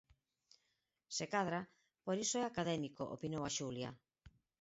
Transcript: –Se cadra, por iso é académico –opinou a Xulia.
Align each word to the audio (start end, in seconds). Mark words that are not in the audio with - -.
–Se 1.11 1.25
cadra, 1.33 1.61
por 2.05 2.15
iso 2.23 2.35
é 2.41 2.43
académico 2.45 3.03
–opinou 3.05 3.43
a 3.45 3.53
Xulia. 3.57 3.89